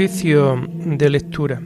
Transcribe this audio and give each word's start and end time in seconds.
Oficio 0.00 0.56
de 0.96 1.10
lectura. 1.10 1.60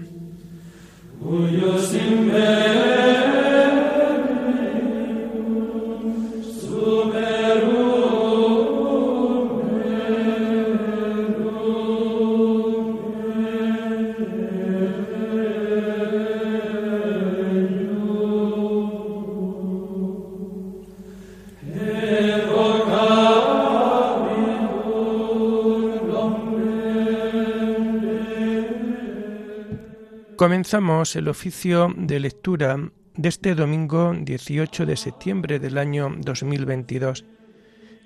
Comenzamos 30.36 31.14
el 31.14 31.28
oficio 31.28 31.94
de 31.96 32.18
lectura 32.18 32.90
de 33.14 33.28
este 33.28 33.54
domingo 33.54 34.12
18 34.18 34.84
de 34.84 34.96
septiembre 34.96 35.60
del 35.60 35.78
año 35.78 36.12
2022, 36.18 37.24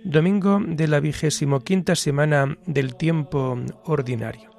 domingo 0.05 0.61
de 0.63 0.89
la 0.89 1.01
vigésimo 1.01 1.61
quinta 1.61 1.95
semana 1.95 2.59
del 2.67 2.97
tiempo 2.97 3.59
ordinario. 3.85 4.51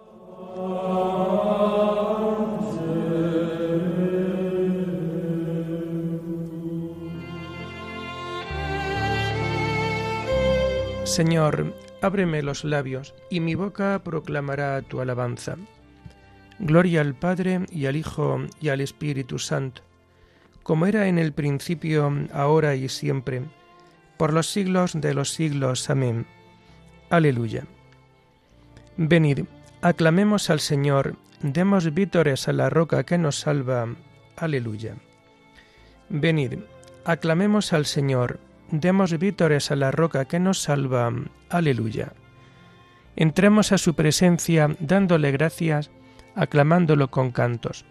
Señor, 11.03 11.75
ábreme 12.01 12.41
los 12.41 12.63
labios, 12.63 13.13
y 13.29 13.41
mi 13.41 13.53
boca 13.53 14.01
proclamará 14.03 14.81
tu 14.81 15.01
alabanza. 15.01 15.57
Gloria 16.59 16.99
al 17.01 17.15
Padre 17.15 17.61
y 17.71 17.85
al 17.85 17.95
Hijo 17.95 18.41
y 18.59 18.67
al 18.69 18.81
Espíritu 18.81 19.39
Santo, 19.39 19.81
como 20.61 20.85
era 20.85 21.07
en 21.07 21.17
el 21.17 21.31
principio, 21.31 22.13
ahora 22.33 22.75
y 22.75 22.89
siempre, 22.89 23.43
por 24.17 24.33
los 24.33 24.51
siglos 24.51 24.99
de 24.99 25.13
los 25.13 25.31
siglos. 25.31 25.89
Amén. 25.89 26.25
Aleluya. 27.09 27.63
Venid, 28.97 29.45
aclamemos 29.81 30.49
al 30.49 30.59
Señor, 30.59 31.15
demos 31.41 31.93
vítores 31.93 32.49
a 32.49 32.53
la 32.53 32.69
roca 32.69 33.05
que 33.05 33.17
nos 33.17 33.39
salva. 33.39 33.87
Aleluya. 34.35 34.95
Venid, 36.09 36.59
aclamemos 37.05 37.71
al 37.71 37.85
Señor, 37.85 38.41
demos 38.69 39.17
vítores 39.17 39.71
a 39.71 39.77
la 39.77 39.91
roca 39.91 40.25
que 40.25 40.39
nos 40.39 40.61
salva. 40.61 41.13
Aleluya. 41.49 42.11
Entremos 43.15 43.71
a 43.71 43.77
su 43.77 43.95
presencia 43.95 44.75
dándole 44.79 45.31
gracias 45.31 45.89
aclamándolo 46.35 47.09
con 47.09 47.31
cantos. 47.31 47.85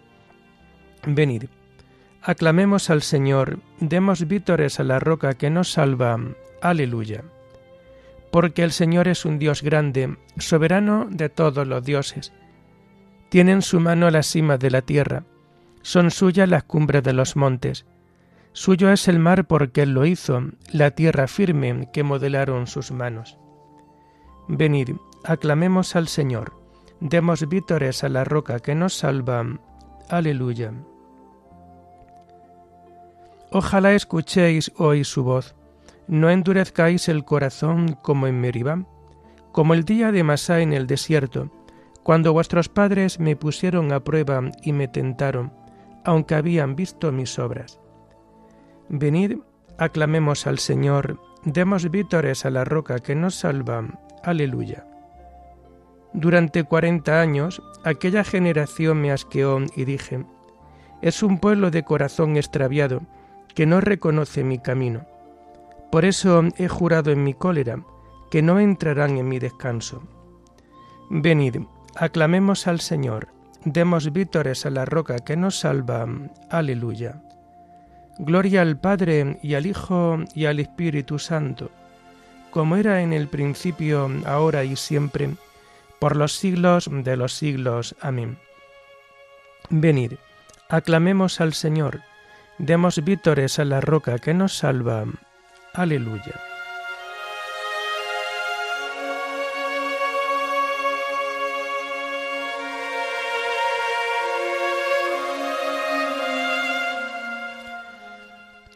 Venid, 1.06 1.44
aclamemos 2.22 2.90
al 2.90 3.02
Señor, 3.02 3.60
demos 3.80 4.26
vítores 4.26 4.80
a 4.80 4.84
la 4.84 4.98
roca 4.98 5.34
que 5.34 5.50
nos 5.50 5.72
salva. 5.72 6.18
Aleluya. 6.60 7.24
Porque 8.30 8.62
el 8.62 8.72
Señor 8.72 9.08
es 9.08 9.24
un 9.24 9.38
Dios 9.38 9.62
grande, 9.62 10.16
soberano 10.36 11.06
de 11.10 11.28
todos 11.28 11.66
los 11.66 11.84
dioses. 11.84 12.32
Tiene 13.30 13.52
en 13.52 13.62
su 13.62 13.80
mano 13.80 14.10
la 14.10 14.22
cima 14.22 14.58
de 14.58 14.70
la 14.70 14.82
tierra, 14.82 15.24
son 15.82 16.10
suyas 16.10 16.48
las 16.48 16.64
cumbres 16.64 17.02
de 17.02 17.12
los 17.12 17.36
montes. 17.36 17.86
Suyo 18.52 18.90
es 18.90 19.08
el 19.08 19.18
mar 19.18 19.46
porque 19.46 19.82
Él 19.82 19.92
lo 19.92 20.04
hizo, 20.04 20.42
la 20.72 20.90
tierra 20.90 21.28
firme 21.28 21.88
que 21.92 22.02
modelaron 22.02 22.66
sus 22.66 22.90
manos. 22.90 23.38
Venid, 24.48 24.96
aclamemos 25.24 25.94
al 25.94 26.08
Señor 26.08 26.57
Demos 27.00 27.48
vítores 27.48 28.02
a 28.02 28.08
la 28.08 28.24
roca 28.24 28.58
que 28.58 28.74
nos 28.74 28.94
salva. 28.94 29.44
Aleluya. 30.08 30.72
Ojalá 33.52 33.94
escuchéis 33.94 34.72
hoy 34.76 35.04
su 35.04 35.22
voz. 35.22 35.54
No 36.08 36.28
endurezcáis 36.28 37.08
el 37.08 37.24
corazón 37.24 37.96
como 38.02 38.26
en 38.26 38.40
Meribá, 38.40 38.84
como 39.52 39.74
el 39.74 39.84
día 39.84 40.10
de 40.10 40.24
Masá 40.24 40.60
en 40.60 40.72
el 40.72 40.86
desierto, 40.86 41.50
cuando 42.02 42.32
vuestros 42.32 42.68
padres 42.68 43.20
me 43.20 43.36
pusieron 43.36 43.92
a 43.92 44.00
prueba 44.00 44.40
y 44.62 44.72
me 44.72 44.88
tentaron, 44.88 45.52
aunque 46.04 46.34
habían 46.34 46.74
visto 46.74 47.12
mis 47.12 47.38
obras. 47.38 47.78
Venid, 48.88 49.38
aclamemos 49.76 50.46
al 50.46 50.58
Señor, 50.58 51.20
demos 51.44 51.90
vítores 51.90 52.46
a 52.46 52.50
la 52.50 52.64
roca 52.64 52.98
que 52.98 53.14
nos 53.14 53.34
salva. 53.34 53.86
Aleluya. 54.24 54.87
Durante 56.12 56.64
cuarenta 56.64 57.20
años 57.20 57.62
aquella 57.84 58.24
generación 58.24 59.00
me 59.00 59.12
asqueó 59.12 59.60
y 59.76 59.84
dije, 59.84 60.24
es 61.02 61.22
un 61.22 61.38
pueblo 61.38 61.70
de 61.70 61.84
corazón 61.84 62.36
extraviado 62.36 63.02
que 63.54 63.66
no 63.66 63.80
reconoce 63.80 64.42
mi 64.44 64.58
camino. 64.58 65.06
Por 65.90 66.04
eso 66.04 66.42
he 66.56 66.68
jurado 66.68 67.10
en 67.10 67.24
mi 67.24 67.34
cólera 67.34 67.82
que 68.30 68.42
no 68.42 68.60
entrarán 68.60 69.16
en 69.16 69.28
mi 69.28 69.38
descanso. 69.38 70.02
Venid, 71.10 71.56
aclamemos 71.96 72.66
al 72.66 72.80
Señor, 72.80 73.28
demos 73.64 74.12
vítores 74.12 74.66
a 74.66 74.70
la 74.70 74.84
roca 74.84 75.18
que 75.20 75.36
nos 75.36 75.58
salva. 75.60 76.06
Aleluya. 76.50 77.22
Gloria 78.18 78.62
al 78.62 78.78
Padre 78.78 79.38
y 79.42 79.54
al 79.54 79.66
Hijo 79.66 80.18
y 80.34 80.46
al 80.46 80.58
Espíritu 80.58 81.18
Santo, 81.18 81.70
como 82.50 82.76
era 82.76 83.02
en 83.02 83.12
el 83.12 83.28
principio, 83.28 84.10
ahora 84.26 84.64
y 84.64 84.74
siempre, 84.76 85.30
por 85.98 86.16
los 86.16 86.32
siglos 86.32 86.88
de 86.90 87.16
los 87.16 87.34
siglos. 87.34 87.94
Amén. 88.00 88.38
Venid, 89.70 90.14
aclamemos 90.68 91.40
al 91.40 91.54
Señor, 91.54 92.00
demos 92.58 93.02
vítores 93.04 93.58
a 93.58 93.64
la 93.64 93.80
roca 93.80 94.18
que 94.18 94.34
nos 94.34 94.56
salva. 94.56 95.04
Aleluya. 95.74 96.40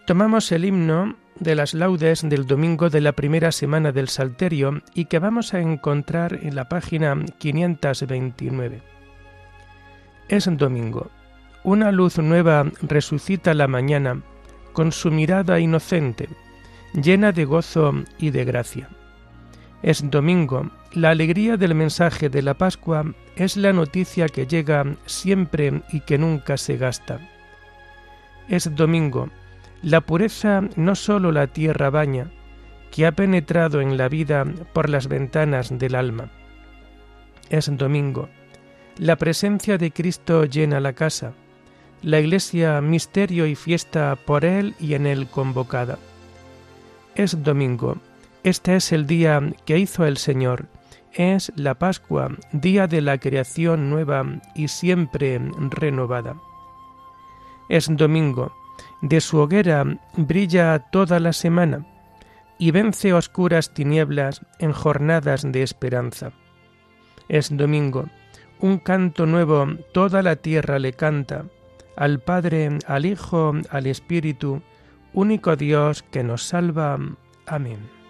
Tomamos 0.04 0.50
el 0.52 0.64
himno 0.64 1.16
de 1.38 1.54
las 1.54 1.74
laudes 1.74 2.28
del 2.28 2.46
domingo 2.46 2.90
de 2.90 3.00
la 3.00 3.12
primera 3.12 3.52
semana 3.52 3.92
del 3.92 4.08
Salterio 4.08 4.82
y 4.94 5.06
que 5.06 5.18
vamos 5.18 5.54
a 5.54 5.60
encontrar 5.60 6.38
en 6.42 6.54
la 6.54 6.68
página 6.68 7.16
529. 7.38 8.82
Es 10.28 10.48
domingo. 10.56 11.10
Una 11.64 11.92
luz 11.92 12.18
nueva 12.18 12.64
resucita 12.82 13.54
la 13.54 13.68
mañana 13.68 14.22
con 14.72 14.92
su 14.92 15.10
mirada 15.10 15.60
inocente, 15.60 16.28
llena 16.94 17.32
de 17.32 17.44
gozo 17.44 17.92
y 18.18 18.30
de 18.30 18.44
gracia. 18.44 18.88
Es 19.82 20.08
domingo. 20.10 20.70
La 20.92 21.10
alegría 21.10 21.56
del 21.56 21.74
mensaje 21.74 22.28
de 22.28 22.42
la 22.42 22.54
Pascua 22.54 23.04
es 23.36 23.56
la 23.56 23.72
noticia 23.72 24.28
que 24.28 24.46
llega 24.46 24.96
siempre 25.06 25.82
y 25.92 26.00
que 26.00 26.18
nunca 26.18 26.56
se 26.56 26.76
gasta. 26.76 27.18
Es 28.48 28.74
domingo 28.74 29.28
la 29.82 30.00
pureza 30.00 30.62
no 30.76 30.94
sólo 30.94 31.32
la 31.32 31.48
tierra 31.48 31.90
baña, 31.90 32.30
que 32.90 33.06
ha 33.06 33.12
penetrado 33.12 33.80
en 33.80 33.96
la 33.96 34.08
vida 34.08 34.44
por 34.72 34.88
las 34.88 35.08
ventanas 35.08 35.76
del 35.76 35.96
alma. 35.96 36.30
Es 37.50 37.76
domingo. 37.76 38.28
La 38.96 39.16
presencia 39.16 39.78
de 39.78 39.90
Cristo 39.90 40.44
llena 40.44 40.78
la 40.78 40.92
casa, 40.92 41.32
la 42.02 42.20
iglesia 42.20 42.80
misterio 42.80 43.46
y 43.46 43.54
fiesta 43.54 44.16
por 44.16 44.44
Él 44.44 44.74
y 44.78 44.94
en 44.94 45.06
Él 45.06 45.26
convocada. 45.26 45.98
Es 47.14 47.42
domingo. 47.42 47.96
Este 48.44 48.76
es 48.76 48.92
el 48.92 49.06
día 49.06 49.40
que 49.64 49.78
hizo 49.78 50.04
el 50.04 50.16
Señor. 50.16 50.66
Es 51.12 51.52
la 51.56 51.74
Pascua, 51.74 52.30
día 52.52 52.86
de 52.86 53.00
la 53.00 53.18
creación 53.18 53.90
nueva 53.90 54.24
y 54.54 54.68
siempre 54.68 55.40
renovada. 55.70 56.36
Es 57.68 57.88
domingo 57.94 58.52
de 59.02 59.20
su 59.20 59.38
hoguera 59.38 59.84
brilla 60.16 60.78
toda 60.78 61.20
la 61.20 61.34
semana 61.34 61.84
y 62.56 62.70
vence 62.70 63.12
oscuras 63.12 63.74
tinieblas 63.74 64.40
en 64.58 64.72
jornadas 64.72 65.42
de 65.42 65.62
esperanza. 65.62 66.32
Es 67.28 67.54
domingo, 67.54 68.06
un 68.60 68.78
canto 68.78 69.26
nuevo 69.26 69.66
toda 69.92 70.22
la 70.22 70.36
tierra 70.36 70.78
le 70.78 70.92
canta, 70.92 71.44
al 71.96 72.20
Padre, 72.20 72.78
al 72.86 73.04
Hijo, 73.04 73.52
al 73.70 73.86
Espíritu, 73.86 74.62
único 75.12 75.56
Dios 75.56 76.02
que 76.04 76.22
nos 76.22 76.44
salva. 76.44 76.98
Amén. 77.46 78.01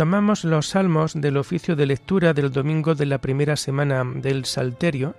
Tomamos 0.00 0.44
los 0.44 0.68
salmos 0.68 1.12
del 1.12 1.36
oficio 1.36 1.76
de 1.76 1.84
lectura 1.84 2.32
del 2.32 2.50
domingo 2.50 2.94
de 2.94 3.04
la 3.04 3.18
primera 3.18 3.54
semana 3.54 4.02
del 4.02 4.46
Salterio 4.46 5.14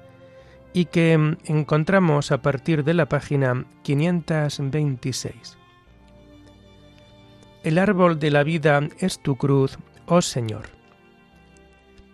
y 0.73 0.85
que 0.85 1.13
encontramos 1.45 2.31
a 2.31 2.41
partir 2.41 2.83
de 2.83 2.95
la 2.95 3.05
página 3.07 3.63
526. 3.83 5.59
El 7.63 7.77
árbol 7.77 8.17
de 8.17 8.31
la 8.31 8.41
vida 8.41 8.81
es 8.97 9.21
tu 9.21 9.35
cruz, 9.35 9.77
oh 10.07 10.23
Señor. 10.23 10.63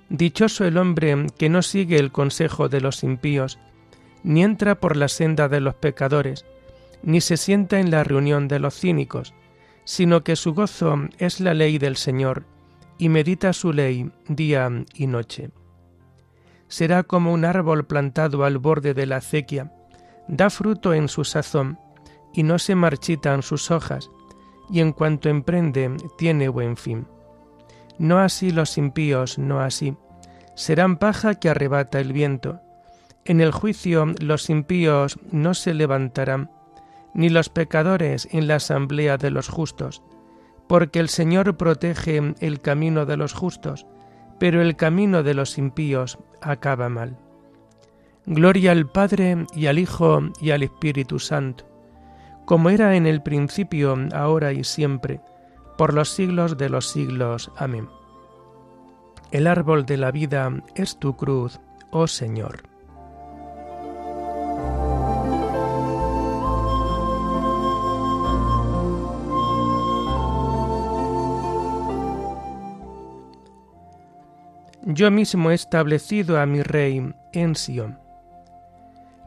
Dichoso 0.10 0.66
el 0.66 0.78
hombre 0.78 1.28
que 1.38 1.48
no 1.48 1.62
sigue 1.62 1.96
el 1.96 2.12
consejo 2.12 2.68
de 2.68 2.81
los 2.81 3.02
impíos, 3.02 3.60
ni 4.24 4.44
entra 4.44 4.75
por 4.75 4.98
la 4.98 5.08
senda 5.08 5.48
de 5.48 5.62
los 5.62 5.75
pecadores, 5.75 6.46
ni 7.02 7.22
se 7.22 7.38
sienta 7.38 7.80
en 7.80 7.92
la 7.92 8.04
reunión 8.04 8.50
de 8.50 8.60
los 8.60 8.78
cínicos, 8.78 9.34
sino 9.86 10.25
que 10.25 10.36
su 10.36 10.54
gozo 10.54 10.98
es 11.18 11.40
la 11.40 11.54
ley 11.54 11.78
del 11.78 11.96
Señor, 11.96 12.44
y 12.97 13.09
medita 13.09 13.53
su 13.53 13.73
ley 13.73 14.11
día 14.27 14.69
y 14.94 15.07
noche. 15.07 15.51
Será 16.67 17.03
como 17.03 17.31
un 17.31 17.45
árbol 17.45 17.85
plantado 17.85 18.44
al 18.44 18.57
borde 18.57 18.94
de 18.94 19.05
la 19.05 19.17
acequia, 19.17 19.71
da 20.27 20.49
fruto 20.49 20.94
en 20.94 21.07
su 21.07 21.23
sazón, 21.23 21.79
y 22.33 22.44
no 22.44 22.59
se 22.59 22.75
marchitan 22.75 23.41
sus 23.41 23.71
hojas, 23.71 24.09
y 24.69 24.81
en 24.81 24.91
cuanto 24.91 25.29
emprende 25.29 25.95
tiene 26.17 26.49
buen 26.49 26.75
fin. 26.77 27.07
No 27.97 28.19
así 28.19 28.51
los 28.51 28.77
impíos, 28.77 29.39
no 29.39 29.61
así. 29.61 29.95
Serán 30.55 30.97
paja 30.97 31.35
que 31.35 31.49
arrebata 31.49 31.99
el 31.99 32.13
viento. 32.13 32.59
En 33.25 33.41
el 33.41 33.51
juicio 33.51 34.05
los 34.19 34.49
impíos 34.49 35.19
no 35.31 35.53
se 35.53 35.73
levantarán, 35.73 36.51
ni 37.13 37.29
los 37.29 37.49
pecadores 37.49 38.27
en 38.31 38.47
la 38.47 38.55
asamblea 38.55 39.17
de 39.17 39.31
los 39.31 39.49
justos, 39.49 40.03
porque 40.68 41.00
el 41.00 41.10
Señor 41.10 41.58
protege 41.58 42.34
el 42.40 42.60
camino 42.60 43.06
de 43.06 43.18
los 43.18 43.34
justos, 43.34 43.86
pero 44.40 44.62
el 44.62 44.75
camino 44.75 45.24
de 45.24 45.34
los 45.34 45.58
impíos 45.58 46.19
acaba 46.42 46.90
mal. 46.90 47.18
Gloria 48.25 48.74
al 48.74 48.90
Padre 48.90 49.46
y 49.56 49.68
al 49.68 49.80
Hijo 49.80 50.19
y 50.42 50.52
al 50.52 50.64
Espíritu 50.64 51.19
Santo, 51.19 51.66
como 52.46 52.69
era 52.69 52.96
en 52.96 53.08
el 53.08 53.24
principio, 53.24 53.96
ahora 54.14 54.52
y 54.54 54.64
siempre, 54.64 55.22
por 55.78 55.94
los 55.94 56.10
siglos 56.10 56.58
de 56.58 56.69
los 56.69 56.90
siglos. 56.90 57.52
Amén. 57.58 57.88
El 59.31 59.48
árbol 59.48 59.86
de 59.86 59.98
la 59.98 60.12
vida 60.12 60.52
es 60.75 60.98
tu 60.98 61.16
cruz, 61.16 61.60
oh 61.92 62.08
Señor. 62.08 62.64
Yo 74.89 75.12
mismo 75.12 75.51
he 75.51 75.54
establecido 75.54 76.39
a 76.39 76.45
mi 76.45 76.63
rey 76.63 77.13
en 77.34 77.56
Sión. 77.57 78.00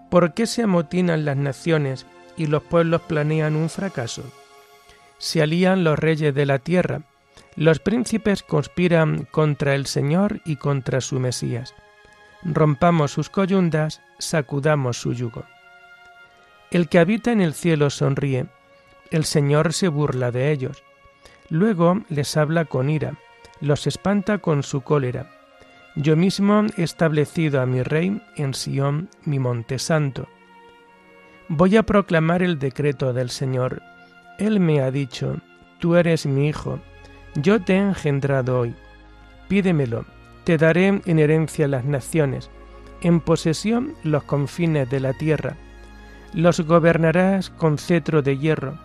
¿Por 0.09 0.33
qué 0.33 0.47
se 0.47 0.63
amotinan 0.63 1.27
las 1.27 1.37
naciones 1.37 2.07
y 2.39 2.47
los 2.47 2.63
pueblos 2.63 3.03
planean 3.03 3.57
un 3.57 3.69
fracaso? 3.69 4.25
Se 5.19 5.43
alían 5.43 5.85
los 5.85 5.99
reyes 5.99 6.35
de 6.35 6.47
la 6.47 6.61
tierra, 6.61 7.03
los 7.57 7.79
príncipes 7.79 8.43
conspiran 8.43 9.27
contra 9.31 9.75
el 9.75 9.85
Señor 9.85 10.41
y 10.47 10.57
contra 10.57 11.03
su 11.03 11.21
Mesías. 11.21 11.75
Rompamos 12.43 13.13
sus 13.13 13.29
coyundas, 13.29 14.01
sacudamos 14.19 14.99
su 14.99 15.13
yugo. 15.13 15.45
El 16.71 16.89
que 16.89 17.01
habita 17.01 17.33
en 17.33 17.43
el 17.43 17.53
cielo 17.53 17.91
sonríe, 17.91 18.47
el 19.11 19.27
Señor 19.27 19.75
se 19.75 19.89
burla 19.89 20.31
de 20.31 20.53
ellos. 20.53 20.83
Luego 21.51 22.01
les 22.09 22.35
habla 22.39 22.65
con 22.65 22.89
ira, 22.89 23.19
los 23.61 23.87
espanta 23.87 24.39
con 24.39 24.63
su 24.63 24.81
cólera 24.81 25.37
yo 25.97 26.17
mismo 26.17 26.67
he 26.77 26.83
establecido 26.83 27.61
a 27.61 27.67
mi 27.67 27.83
rey 27.83 28.23
en 28.37 28.55
Sión, 28.55 29.09
mi 29.25 29.39
monte 29.39 29.79
santo. 29.79 30.29
Voy 31.49 31.77
a 31.77 31.83
proclamar 31.83 32.43
el 32.43 32.59
decreto 32.59 33.13
del 33.13 33.31
Señor. 33.31 33.83
Él 34.39 34.61
me 34.61 34.81
ha 34.81 34.91
dicho, 34.91 35.39
tú 35.81 35.97
eres 35.97 36.27
mi 36.27 36.49
hijo, 36.49 36.79
yo 37.35 37.61
te 37.61 37.75
he 37.75 37.79
engendrado 37.79 38.61
hoy. 38.61 38.75
Pídemelo, 39.49 40.05
te 40.45 40.57
daré 40.59 41.01
en 41.05 41.19
herencia 41.19 41.67
las 41.67 41.85
naciones, 41.85 42.51
en 43.03 43.21
posesión 43.21 43.95
los 44.05 44.23
confines 44.23 44.89
de 44.89 45.01
la 45.01 45.13
tierra. 45.13 45.57
Los 46.33 46.61
gobernarás 46.61 47.51
con 47.51 47.79
cetro 47.79 48.23
de 48.23 48.39
hierro, 48.39 48.79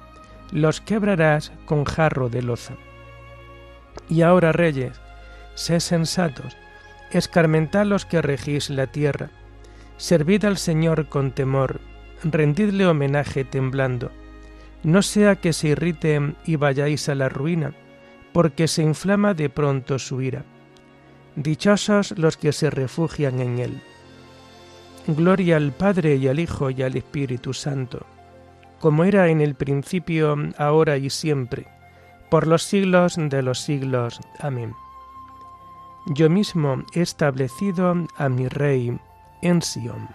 los 0.52 0.82
quebrarás 0.82 1.52
con 1.66 1.86
jarro 1.86 2.30
de 2.30 2.42
loza. 2.42 2.74
Y 4.10 4.22
ahora, 4.24 4.52
reyes, 4.52 5.00
sé 5.54 5.80
sensatos, 5.80 6.58
Escarmentad 7.16 7.86
los 7.86 8.06
que 8.06 8.22
regís 8.22 8.70
la 8.70 8.88
tierra, 8.88 9.30
servid 9.96 10.44
al 10.44 10.58
Señor 10.58 11.08
con 11.08 11.32
temor, 11.32 11.80
rendidle 12.24 12.86
homenaje 12.86 13.46
temblando, 13.46 14.12
no 14.84 15.02
sea 15.02 15.38
que 15.38 15.54
se 15.54 15.70
irrite 15.70 16.36
y 16.46 16.58
vayáis 16.58 17.08
a 17.08 17.16
la 17.16 17.30
ruina, 17.30 17.74
porque 18.34 18.68
se 18.68 18.84
inflama 18.84 19.34
de 19.34 19.50
pronto 19.50 19.98
su 19.98 20.22
ira. 20.22 20.44
Dichosos 21.38 22.14
los 22.18 22.36
que 22.36 22.52
se 22.52 22.70
refugian 22.70 23.40
en 23.40 23.60
él. 23.60 23.82
Gloria 25.08 25.56
al 25.56 25.72
Padre 25.72 26.18
y 26.18 26.28
al 26.28 26.38
Hijo 26.38 26.70
y 26.70 26.82
al 26.82 26.98
Espíritu 26.98 27.54
Santo, 27.54 28.06
como 28.82 29.06
era 29.06 29.30
en 29.30 29.40
el 29.40 29.56
principio, 29.56 30.36
ahora 30.58 30.98
y 30.98 31.10
siempre, 31.10 31.66
por 32.30 32.46
los 32.46 32.64
siglos 32.64 33.16
de 33.18 33.42
los 33.42 33.62
siglos. 33.62 34.20
Amén 34.40 34.74
yo 36.06 36.30
mismo 36.30 36.84
he 36.94 37.02
establecido 37.02 37.96
a 38.16 38.30
mi 38.30 38.48
rey 38.48 38.98
en 39.42 39.62
Sión. 39.62 40.08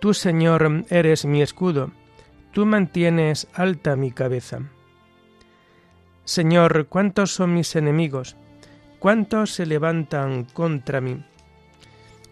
Tú, 0.00 0.14
Señor, 0.14 0.84
eres 0.90 1.24
mi 1.24 1.42
escudo, 1.42 1.92
tú 2.50 2.66
mantienes 2.66 3.46
alta 3.54 3.94
mi 3.94 4.10
cabeza. 4.10 4.58
Señor, 6.24 6.86
¿cuántos 6.88 7.32
son 7.32 7.54
mis 7.54 7.76
enemigos? 7.76 8.36
¿Cuántos 8.98 9.50
se 9.54 9.64
levantan 9.64 10.44
contra 10.44 11.00
mí? 11.00 11.24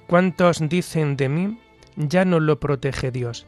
¿Cuántos 0.09 0.69
dicen 0.69 1.17
de 1.17 1.29
mí? 1.29 1.61
Ya 1.97 2.25
no 2.25 2.41
lo 2.41 2.61
protege 2.61 3.11
Dios. 3.11 3.47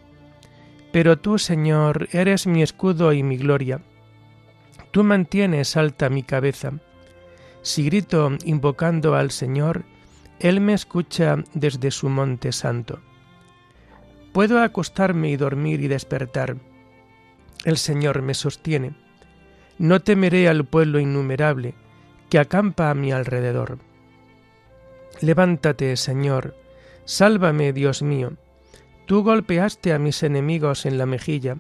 Pero 0.93 1.19
tú, 1.19 1.39
Señor, 1.39 2.09
eres 2.13 2.47
mi 2.47 2.63
escudo 2.63 3.13
y 3.13 3.23
mi 3.23 3.37
gloria. 3.37 3.81
Tú 4.91 5.05
mantienes 5.05 5.77
alta 5.77 6.11
mi 6.11 6.23
cabeza. 6.23 6.73
Si 7.63 7.85
grito 7.85 8.31
invocando 8.45 9.15
al 9.15 9.31
Señor, 9.31 9.85
Él 10.39 10.61
me 10.61 10.75
escucha 10.75 11.37
desde 11.55 11.91
su 11.91 12.09
monte 12.09 12.53
santo. 12.53 13.01
Puedo 14.33 14.61
acostarme 14.61 15.31
y 15.31 15.37
dormir 15.37 15.81
y 15.81 15.89
despertar. 15.89 16.57
El 17.65 17.79
Señor 17.79 18.23
me 18.23 18.35
sostiene. 18.35 18.95
No 19.79 20.01
temeré 20.01 20.49
al 20.49 20.65
pueblo 20.65 21.01
innumerable 21.01 21.75
que 22.29 22.39
acampa 22.39 22.91
a 22.91 22.95
mi 22.95 23.13
alrededor. 23.13 23.79
Levántate, 25.21 25.97
Señor, 25.97 26.57
Sálvame, 27.05 27.73
Dios 27.73 28.03
mío. 28.03 28.33
Tú 29.07 29.23
golpeaste 29.23 29.93
a 29.93 29.99
mis 29.99 30.23
enemigos 30.23 30.87
en 30.87 30.99
la 30.99 31.07
mejilla, 31.07 31.59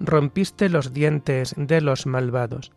rompiste 0.00 0.68
los 0.68 0.92
dientes 0.92 1.54
de 1.56 1.80
los 1.80 2.06
malvados. 2.06 2.72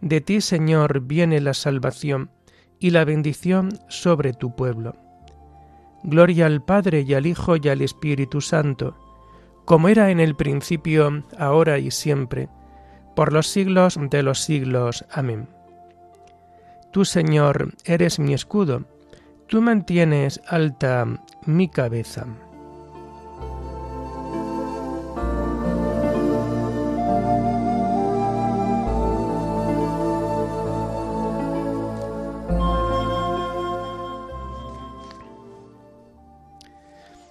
De 0.00 0.20
ti, 0.20 0.40
Señor, 0.40 1.00
viene 1.00 1.40
la 1.40 1.54
salvación 1.54 2.30
y 2.78 2.90
la 2.90 3.04
bendición 3.04 3.78
sobre 3.88 4.32
tu 4.32 4.56
pueblo. 4.56 4.96
Gloria 6.02 6.46
al 6.46 6.64
Padre 6.64 7.04
y 7.06 7.14
al 7.14 7.26
Hijo 7.26 7.54
y 7.56 7.68
al 7.68 7.80
Espíritu 7.80 8.40
Santo, 8.40 8.96
como 9.64 9.88
era 9.88 10.10
en 10.10 10.18
el 10.18 10.34
principio, 10.34 11.22
ahora 11.38 11.78
y 11.78 11.92
siempre, 11.92 12.48
por 13.14 13.32
los 13.32 13.46
siglos 13.46 13.98
de 14.10 14.24
los 14.24 14.40
siglos. 14.40 15.04
Amén. 15.12 15.48
Tú, 16.90 17.04
Señor, 17.04 17.72
eres 17.84 18.18
mi 18.18 18.34
escudo, 18.34 18.84
tú 19.52 19.60
mantienes 19.60 20.40
alta 20.46 21.06
mi 21.44 21.68
cabeza. 21.68 22.24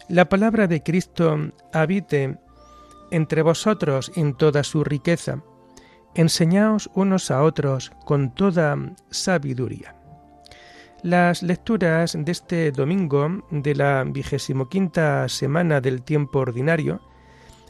La 0.07 0.29
palabra 0.29 0.67
de 0.67 0.83
Cristo 0.83 1.51
habite 1.73 2.37
entre 3.09 3.41
vosotros 3.41 4.11
en 4.15 4.35
toda 4.35 4.63
su 4.63 4.83
riqueza. 4.83 5.41
Enseñaos 6.13 6.91
unos 6.93 7.31
a 7.31 7.41
otros 7.41 7.91
con 8.05 8.29
toda 8.35 8.77
sabiduría. 9.09 10.00
Las 11.03 11.41
lecturas 11.41 12.15
de 12.15 12.31
este 12.31 12.71
domingo 12.71 13.43
de 13.49 13.73
la 13.73 14.03
vigésimo 14.05 14.69
quinta 14.69 15.27
semana 15.29 15.81
del 15.81 16.03
tiempo 16.03 16.39
ordinario 16.39 17.01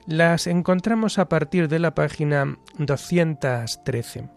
Las 0.06 0.48
encontramos 0.48 1.18
a 1.18 1.30
partir 1.30 1.70
de 1.70 1.80
la 1.80 1.96
página 1.96 2.58
213. 2.78 4.28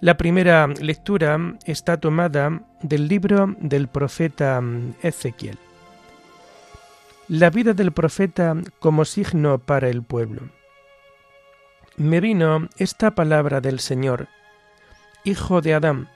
La 0.00 0.16
primera 0.16 0.68
lectura 0.68 1.56
está 1.64 1.98
tomada 1.98 2.62
del 2.82 3.08
libro 3.08 3.56
del 3.58 3.88
profeta 3.88 4.62
Ezequiel. 5.02 5.58
La 7.26 7.50
vida 7.50 7.72
del 7.72 7.90
profeta 7.90 8.54
como 8.78 9.04
signo 9.04 9.58
para 9.58 9.88
el 9.88 10.04
pueblo. 10.04 10.50
Me 11.96 12.20
vino 12.20 12.68
esta 12.76 13.16
palabra 13.16 13.60
del 13.60 13.80
Señor. 13.80 14.28
Hijo 15.24 15.62
de 15.62 15.74
Adán, 15.74 16.08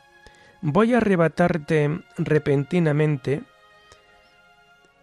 voy 0.61 0.95
a 0.95 0.99
arrebatarte 0.99 2.01
repentinamente 2.19 3.43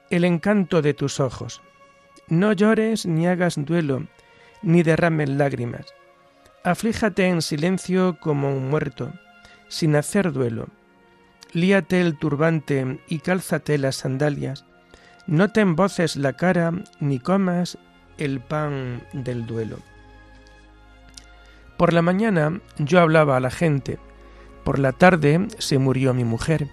el 0.09 0.23
encanto 0.23 0.81
de 0.81 0.93
tus 0.93 1.19
ojos. 1.19 1.61
No 2.27 2.53
llores 2.53 3.05
ni 3.05 3.27
hagas 3.27 3.55
duelo, 3.63 4.07
ni 4.61 4.83
derrames 4.83 5.29
lágrimas 5.29 5.85
Aflíjate 6.67 7.27
en 7.27 7.41
silencio 7.41 8.17
como 8.19 8.53
un 8.53 8.69
muerto, 8.69 9.13
sin 9.69 9.95
hacer 9.95 10.33
duelo. 10.33 10.67
Líate 11.53 12.01
el 12.01 12.17
turbante 12.17 12.99
y 13.07 13.19
cálzate 13.19 13.77
las 13.77 13.95
sandalias. 13.95 14.65
No 15.27 15.49
te 15.49 15.61
emboces 15.61 16.17
la 16.17 16.33
cara 16.33 16.73
ni 16.99 17.19
comas 17.19 17.77
el 18.17 18.41
pan 18.41 19.01
del 19.13 19.47
duelo. 19.47 19.77
Por 21.77 21.93
la 21.93 22.01
mañana 22.01 22.59
yo 22.79 22.99
hablaba 22.99 23.37
a 23.37 23.39
la 23.39 23.49
gente, 23.49 23.97
por 24.67 24.79
la 24.79 24.91
tarde 24.91 25.47
se 25.59 25.77
murió 25.77 26.13
mi 26.13 26.25
mujer, 26.25 26.67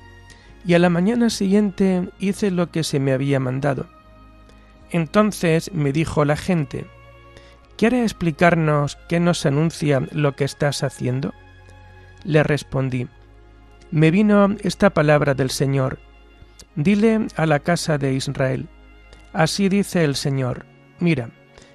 y 0.67 0.75
a 0.75 0.81
la 0.81 0.91
mañana 0.91 1.31
siguiente 1.31 2.09
hice 2.19 2.51
lo 2.51 2.73
que 2.73 2.83
se 2.83 2.99
me 2.99 3.13
había 3.13 3.39
mandado. 3.39 3.87
Entonces 4.91 5.73
me 5.73 5.93
dijo 5.93 6.25
la 6.25 6.37
gente, 6.37 6.87
¿Quiere 7.77 8.03
explicarnos 8.03 8.99
qué 9.09 9.21
nos 9.21 9.47
anuncia 9.47 10.03
lo 10.11 10.35
que 10.35 10.43
estás 10.43 10.83
haciendo? 10.83 11.35
Le 12.25 12.43
respondí, 12.43 13.07
me 13.93 14.11
vino 14.11 14.57
esta 14.63 14.91
palabra 14.91 15.35
del 15.35 15.51
Señor. 15.51 16.01
Dile 16.75 17.29
a 17.37 17.47
la 17.47 17.61
casa 17.61 17.97
de 17.97 18.15
Israel, 18.15 18.67
así 19.33 19.69
dice 19.69 20.03
el 20.03 20.17
Señor, 20.17 20.67
mira, 20.99 21.31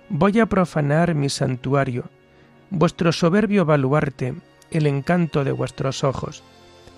voy 0.10 0.42
a 0.42 0.48
profanar 0.48 1.16
mi 1.16 1.30
santuario, 1.30 2.10
vuestro 2.72 3.14
soberbio 3.14 3.64
baluarte, 3.64 4.36
el 4.72 4.88
encanto 4.88 5.44
de 5.44 5.52
vuestros 5.52 6.04
ojos, 6.04 6.44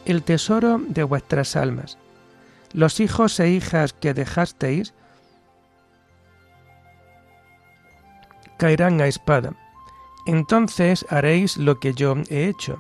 el 0.06 0.24
tesoro 0.24 0.80
de 0.88 1.04
vuestras 1.04 1.56
almas. 1.56 1.98
Los 2.74 3.00
hijos 3.00 3.40
e 3.40 3.50
hijas 3.50 3.94
que 3.94 4.14
dejasteis 4.14 4.94
caerán 8.58 9.02
a 9.02 9.08
espada. 9.08 9.54
Entonces 10.26 11.06
haréis 11.10 11.58
lo 11.58 11.80
que 11.80 11.94
yo 11.94 12.16
he 12.30 12.48
hecho. 12.48 12.78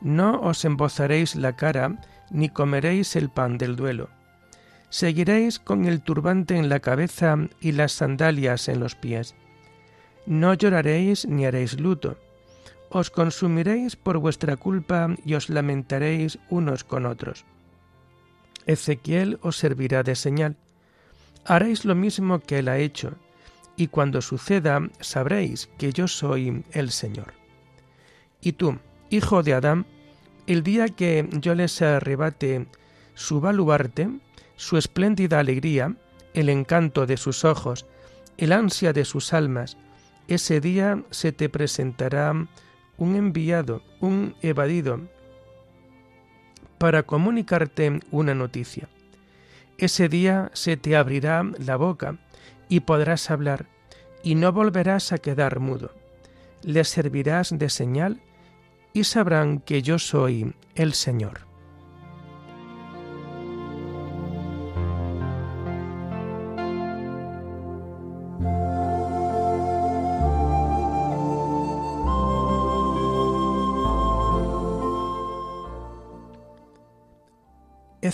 No 0.00 0.40
os 0.40 0.64
embozaréis 0.64 1.36
la 1.36 1.54
cara, 1.54 2.00
ni 2.30 2.48
comeréis 2.48 3.14
el 3.14 3.28
pan 3.28 3.58
del 3.58 3.76
duelo. 3.76 4.08
Seguiréis 4.88 5.58
con 5.58 5.84
el 5.84 6.02
turbante 6.02 6.56
en 6.56 6.68
la 6.68 6.80
cabeza 6.80 7.36
y 7.60 7.72
las 7.72 7.92
sandalias 7.92 8.68
en 8.68 8.80
los 8.80 8.94
pies. 8.94 9.34
No 10.26 10.54
lloraréis 10.54 11.26
ni 11.26 11.46
haréis 11.46 11.78
luto. 11.78 12.16
Os 12.94 13.08
consumiréis 13.08 13.96
por 13.96 14.18
vuestra 14.18 14.56
culpa 14.56 15.16
y 15.24 15.32
os 15.32 15.48
lamentaréis 15.48 16.38
unos 16.50 16.84
con 16.84 17.06
otros. 17.06 17.46
Ezequiel 18.66 19.38
os 19.40 19.56
servirá 19.56 20.02
de 20.02 20.14
señal. 20.14 20.56
Haréis 21.46 21.86
lo 21.86 21.94
mismo 21.94 22.40
que 22.40 22.58
él 22.58 22.68
ha 22.68 22.76
hecho 22.76 23.16
y 23.76 23.88
cuando 23.88 24.20
suceda 24.20 24.90
sabréis 25.00 25.70
que 25.78 25.94
yo 25.94 26.06
soy 26.06 26.64
el 26.72 26.90
Señor. 26.90 27.32
Y 28.42 28.52
tú, 28.52 28.78
hijo 29.08 29.42
de 29.42 29.54
Adán, 29.54 29.86
el 30.46 30.62
día 30.62 30.88
que 30.88 31.26
yo 31.32 31.54
les 31.54 31.80
arrebate 31.80 32.66
su 33.14 33.40
baluarte, 33.40 34.10
su 34.56 34.76
espléndida 34.76 35.38
alegría, 35.38 35.96
el 36.34 36.50
encanto 36.50 37.06
de 37.06 37.16
sus 37.16 37.46
ojos, 37.46 37.86
el 38.36 38.52
ansia 38.52 38.92
de 38.92 39.06
sus 39.06 39.32
almas, 39.32 39.78
ese 40.28 40.60
día 40.60 41.02
se 41.10 41.32
te 41.32 41.48
presentará 41.48 42.34
un 42.96 43.16
enviado, 43.16 43.82
un 44.00 44.34
evadido, 44.42 45.00
para 46.78 47.04
comunicarte 47.04 48.00
una 48.10 48.34
noticia. 48.34 48.88
Ese 49.78 50.08
día 50.08 50.50
se 50.52 50.76
te 50.76 50.96
abrirá 50.96 51.44
la 51.58 51.76
boca 51.76 52.18
y 52.68 52.80
podrás 52.80 53.30
hablar, 53.30 53.66
y 54.22 54.34
no 54.34 54.52
volverás 54.52 55.12
a 55.12 55.18
quedar 55.18 55.60
mudo. 55.60 55.92
Les 56.62 56.88
servirás 56.88 57.56
de 57.56 57.68
señal 57.68 58.20
y 58.92 59.04
sabrán 59.04 59.60
que 59.60 59.82
yo 59.82 59.98
soy 59.98 60.54
el 60.74 60.92
Señor. 60.92 61.51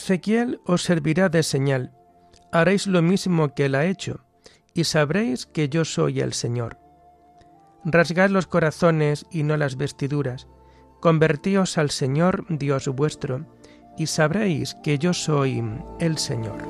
Ezequiel 0.09 0.63
os 0.65 0.85
servirá 0.89 1.29
de 1.29 1.43
señal. 1.43 1.93
Haréis 2.51 2.87
lo 2.87 3.03
mismo 3.03 3.53
que 3.53 3.67
él 3.67 3.75
ha 3.75 3.85
hecho 3.85 4.25
y 4.73 4.85
sabréis 4.85 5.45
que 5.45 5.69
yo 5.69 5.85
soy 5.85 6.21
el 6.21 6.33
Señor. 6.33 6.79
Rasgad 7.85 8.31
los 8.31 8.47
corazones 8.47 9.27
y 9.31 9.43
no 9.43 9.59
las 9.59 9.77
vestiduras, 9.77 10.47
convertíos 11.03 11.77
al 11.77 11.91
Señor 11.91 12.47
Dios 12.49 12.89
vuestro, 12.89 13.45
y 13.99 14.07
sabréis 14.07 14.77
que 14.83 14.99
yo 14.99 15.13
soy 15.13 15.63
el 16.01 16.17
Señor. 16.17 16.63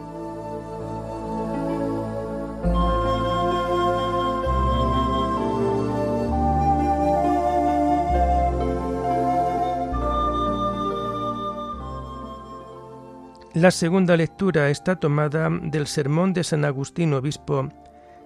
La 13.54 13.70
segunda 13.70 14.14
lectura 14.14 14.68
está 14.68 14.96
tomada 14.96 15.48
del 15.50 15.86
sermón 15.86 16.34
de 16.34 16.44
San 16.44 16.66
Agustín 16.66 17.14
Obispo 17.14 17.70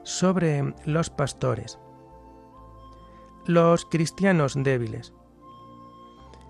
sobre 0.03 0.75
los 0.85 1.11
pastores. 1.11 1.79
Los 3.47 3.85
cristianos 3.85 4.55
débiles. 4.57 5.13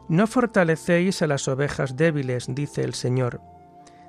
No 0.09 0.27
fortalecéis 0.27 1.21
a 1.21 1.27
las 1.27 1.49
ovejas 1.49 1.99
débiles, 1.99 2.47
dice 2.49 2.83
el 2.83 2.95
Señor. 2.95 3.43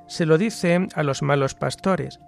Se 0.08 0.26
lo 0.26 0.38
dice 0.38 0.88
a 0.96 1.04
los 1.04 1.22
malos 1.22 1.56
pastores, 1.56 2.22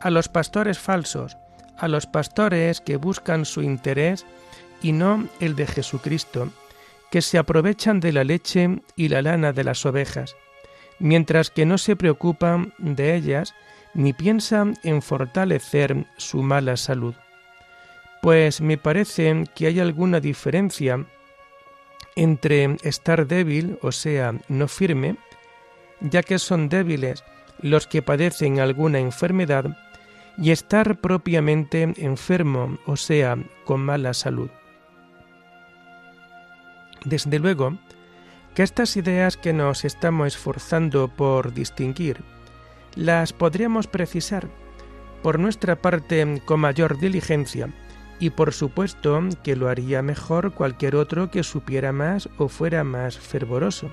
a 0.00 0.10
los 0.10 0.28
pastores 0.28 0.78
falsos, 0.78 1.38
a 1.76 1.88
los 1.88 2.06
pastores 2.06 2.80
que 2.80 2.96
buscan 2.96 3.44
su 3.44 3.62
interés 3.62 4.26
y 4.80 4.92
no 4.92 5.26
el 5.40 5.56
de 5.56 5.66
Jesucristo, 5.66 6.50
que 7.10 7.20
se 7.20 7.36
aprovechan 7.36 7.98
de 7.98 8.12
la 8.12 8.22
leche 8.22 8.80
y 8.94 9.08
la 9.08 9.22
lana 9.22 9.52
de 9.52 9.64
las 9.64 9.84
ovejas, 9.84 10.36
mientras 11.00 11.50
que 11.50 11.66
no 11.66 11.78
se 11.78 11.96
preocupan 11.96 12.72
de 12.78 13.16
ellas 13.16 13.54
ni 13.94 14.12
piensa 14.12 14.64
en 14.84 15.02
fortalecer 15.02 16.06
su 16.16 16.42
mala 16.42 16.76
salud. 16.76 17.14
Pues 18.22 18.60
me 18.60 18.78
parece 18.78 19.44
que 19.54 19.66
hay 19.66 19.80
alguna 19.80 20.20
diferencia 20.20 21.04
entre 22.14 22.76
estar 22.82 23.26
débil, 23.26 23.78
o 23.82 23.92
sea, 23.92 24.34
no 24.48 24.68
firme, 24.68 25.16
ya 26.00 26.22
que 26.22 26.38
son 26.38 26.68
débiles 26.68 27.24
los 27.60 27.86
que 27.86 28.02
padecen 28.02 28.60
alguna 28.60 28.98
enfermedad, 28.98 29.76
y 30.38 30.52
estar 30.52 31.00
propiamente 31.00 31.92
enfermo, 31.98 32.78
o 32.86 32.96
sea, 32.96 33.36
con 33.64 33.80
mala 33.80 34.14
salud. 34.14 34.50
Desde 37.04 37.38
luego, 37.38 37.78
que 38.54 38.62
estas 38.62 38.96
ideas 38.96 39.36
que 39.36 39.52
nos 39.52 39.84
estamos 39.84 40.34
esforzando 40.34 41.08
por 41.08 41.52
distinguir 41.52 42.22
las 42.96 43.32
podríamos 43.32 43.86
precisar 43.86 44.48
por 45.22 45.38
nuestra 45.38 45.76
parte 45.76 46.42
con 46.44 46.60
mayor 46.60 46.98
diligencia 46.98 47.68
y 48.18 48.30
por 48.30 48.52
supuesto 48.52 49.20
que 49.42 49.56
lo 49.56 49.68
haría 49.68 50.02
mejor 50.02 50.52
cualquier 50.52 50.96
otro 50.96 51.30
que 51.30 51.42
supiera 51.42 51.92
más 51.92 52.28
o 52.36 52.48
fuera 52.48 52.84
más 52.84 53.18
fervoroso. 53.18 53.90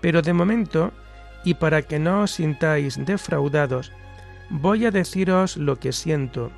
Pero 0.00 0.22
de 0.22 0.32
momento, 0.32 0.92
y 1.44 1.54
para 1.54 1.82
que 1.82 1.98
no 1.98 2.22
os 2.22 2.32
sintáis 2.32 3.04
defraudados, 3.04 3.92
voy 4.50 4.86
a 4.86 4.90
deciros 4.90 5.56
lo 5.56 5.78
que 5.78 5.92
siento 5.92 6.50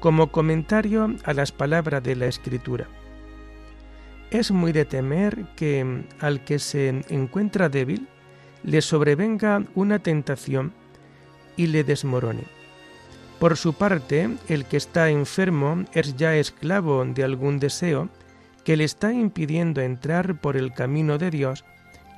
como 0.00 0.32
comentario 0.32 1.14
a 1.24 1.32
las 1.32 1.52
palabras 1.52 2.02
de 2.02 2.16
la 2.16 2.26
Escritura. 2.26 2.88
Es 4.30 4.50
muy 4.50 4.72
de 4.72 4.84
temer 4.84 5.44
que 5.56 6.04
al 6.20 6.44
que 6.44 6.58
se 6.58 7.04
encuentra 7.08 7.68
débil 7.68 8.08
le 8.62 8.80
sobrevenga 8.80 9.62
una 9.74 9.98
tentación 9.98 10.72
y 11.56 11.68
le 11.68 11.84
desmorone. 11.84 12.44
Por 13.38 13.56
su 13.56 13.74
parte, 13.74 14.30
el 14.48 14.64
que 14.64 14.76
está 14.76 15.10
enfermo 15.10 15.84
es 15.92 16.16
ya 16.16 16.34
esclavo 16.34 17.04
de 17.04 17.24
algún 17.24 17.58
deseo 17.58 18.08
que 18.64 18.76
le 18.76 18.84
está 18.84 19.12
impidiendo 19.12 19.82
entrar 19.82 20.40
por 20.40 20.56
el 20.56 20.72
camino 20.72 21.18
de 21.18 21.30
Dios 21.30 21.64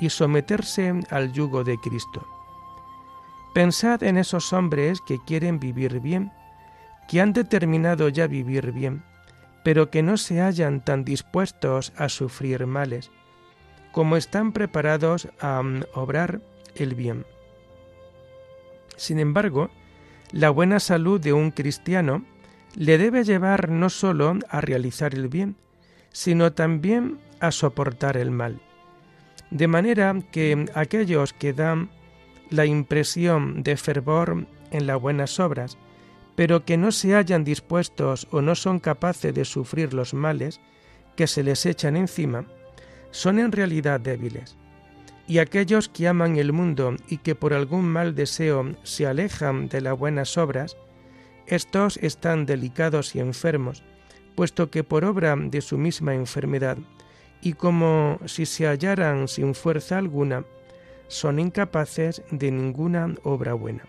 y 0.00 0.10
someterse 0.10 0.94
al 1.10 1.32
yugo 1.32 1.64
de 1.64 1.76
Cristo. 1.78 2.26
Pensad 3.54 4.02
en 4.02 4.18
esos 4.18 4.52
hombres 4.52 5.00
que 5.06 5.18
quieren 5.26 5.58
vivir 5.58 6.00
bien, 6.00 6.30
que 7.08 7.20
han 7.20 7.32
determinado 7.32 8.08
ya 8.08 8.26
vivir 8.26 8.72
bien, 8.72 9.02
pero 9.66 9.90
que 9.90 10.00
no 10.00 10.16
se 10.16 10.40
hallan 10.40 10.80
tan 10.80 11.04
dispuestos 11.04 11.92
a 11.96 12.08
sufrir 12.08 12.68
males, 12.68 13.10
como 13.90 14.16
están 14.16 14.52
preparados 14.52 15.26
a 15.40 15.60
mm, 15.60 15.86
obrar 15.92 16.40
el 16.76 16.94
bien. 16.94 17.26
Sin 18.94 19.18
embargo, 19.18 19.70
la 20.30 20.50
buena 20.50 20.78
salud 20.78 21.20
de 21.20 21.32
un 21.32 21.50
cristiano 21.50 22.24
le 22.76 22.96
debe 22.96 23.24
llevar 23.24 23.68
no 23.68 23.90
sólo 23.90 24.38
a 24.48 24.60
realizar 24.60 25.14
el 25.14 25.26
bien, 25.26 25.56
sino 26.12 26.52
también 26.52 27.18
a 27.40 27.50
soportar 27.50 28.16
el 28.16 28.30
mal. 28.30 28.60
De 29.50 29.66
manera 29.66 30.14
que 30.30 30.66
aquellos 30.74 31.32
que 31.32 31.52
dan 31.52 31.90
la 32.50 32.66
impresión 32.66 33.64
de 33.64 33.76
fervor 33.76 34.46
en 34.70 34.86
las 34.86 35.00
buenas 35.00 35.40
obras, 35.40 35.76
pero 36.36 36.64
que 36.64 36.76
no 36.76 36.92
se 36.92 37.14
hallan 37.14 37.44
dispuestos 37.44 38.28
o 38.30 38.42
no 38.42 38.54
son 38.54 38.78
capaces 38.78 39.34
de 39.34 39.44
sufrir 39.44 39.94
los 39.94 40.14
males 40.14 40.60
que 41.16 41.26
se 41.26 41.42
les 41.42 41.64
echan 41.64 41.96
encima, 41.96 42.44
son 43.10 43.38
en 43.38 43.50
realidad 43.50 43.98
débiles. 43.98 44.56
Y 45.26 45.38
aquellos 45.38 45.88
que 45.88 46.06
aman 46.06 46.36
el 46.36 46.52
mundo 46.52 46.94
y 47.08 47.18
que 47.18 47.34
por 47.34 47.54
algún 47.54 47.88
mal 47.88 48.14
deseo 48.14 48.76
se 48.84 49.06
alejan 49.06 49.68
de 49.68 49.80
las 49.80 49.98
buenas 49.98 50.36
obras, 50.36 50.76
estos 51.46 51.96
están 51.96 52.44
delicados 52.44 53.16
y 53.16 53.20
enfermos, 53.20 53.82
puesto 54.36 54.70
que 54.70 54.84
por 54.84 55.04
obra 55.04 55.34
de 55.36 55.62
su 55.62 55.78
misma 55.78 56.14
enfermedad, 56.14 56.76
y 57.40 57.54
como 57.54 58.20
si 58.26 58.44
se 58.44 58.66
hallaran 58.66 59.26
sin 59.26 59.54
fuerza 59.54 59.98
alguna, 59.98 60.44
son 61.08 61.38
incapaces 61.38 62.22
de 62.30 62.50
ninguna 62.50 63.14
obra 63.22 63.54
buena. 63.54 63.84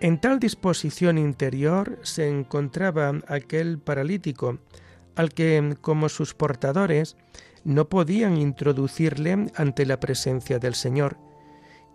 En 0.00 0.18
tal 0.18 0.38
disposición 0.40 1.18
interior 1.18 1.98
se 2.02 2.26
encontraba 2.26 3.12
aquel 3.28 3.78
paralítico, 3.78 4.58
al 5.14 5.34
que, 5.34 5.76
como 5.82 6.08
sus 6.08 6.32
portadores, 6.32 7.18
no 7.64 7.90
podían 7.90 8.38
introducirle 8.38 9.50
ante 9.54 9.84
la 9.84 10.00
presencia 10.00 10.58
del 10.58 10.74
Señor. 10.74 11.18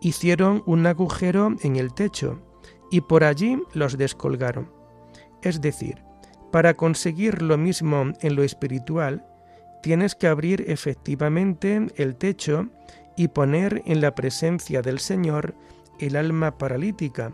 Hicieron 0.02 0.62
un 0.68 0.86
agujero 0.86 1.56
en 1.64 1.78
el 1.78 1.96
techo 1.96 2.44
y 2.92 3.02
por 3.02 3.24
allí 3.24 3.58
los 3.74 3.98
descolgaron. 3.98 4.72
Es 5.42 5.60
decir, 5.60 6.04
para 6.52 6.76
conseguir 6.76 7.42
lo 7.42 7.58
mismo 7.58 8.14
en 8.22 8.36
lo 8.36 8.44
espiritual, 8.44 9.26
tienes 9.82 10.14
que 10.14 10.28
abrir 10.28 10.64
efectivamente 10.68 11.88
el 11.96 12.16
techo 12.16 12.70
y 13.18 13.30
poner 13.30 13.82
en 13.88 14.02
la 14.02 14.14
presencia 14.14 14.84
del 14.84 15.00
Señor 15.00 15.56
el 16.00 16.16
alma 16.16 16.58
paralítica, 16.58 17.34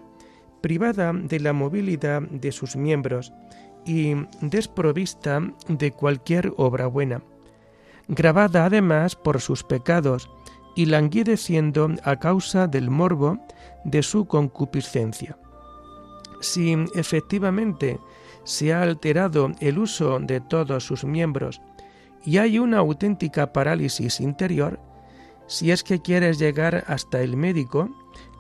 privada 0.62 1.12
de 1.14 1.40
la 1.40 1.54
movilidad 1.54 2.22
de 2.22 2.52
sus 2.52 2.76
miembros 2.76 3.34
y 3.86 4.14
desprovista 4.42 5.42
de 5.68 5.92
cualquier 5.92 6.54
obra 6.58 6.88
buena, 6.88 7.24
grabada 8.08 8.66
además 8.66 9.16
por 9.16 9.42
sus 9.42 9.64
pecados 9.64 10.30
y 10.76 10.86
languideciendo 10.86 11.90
a 12.04 12.18
causa 12.18 12.68
del 12.68 12.90
morbo 12.90 13.40
de 13.84 14.04
su 14.04 14.26
concupiscencia. 14.26 15.38
Si 16.40 16.76
efectivamente 16.96 18.00
se 18.44 18.74
ha 18.74 18.82
alterado 18.82 19.52
el 19.60 19.78
uso 19.78 20.20
de 20.20 20.42
todos 20.42 20.84
sus 20.84 21.04
miembros 21.04 21.62
y 22.24 22.38
hay 22.38 22.60
una 22.60 22.80
auténtica 22.80 23.52
parálisis 23.54 24.20
interior, 24.20 24.80
si 25.48 25.72
es 25.72 25.84
que 25.84 26.02
quieres 26.02 26.40
llegar 26.40 26.84
hasta 26.88 27.22
el 27.22 27.36
médico, 27.36 27.90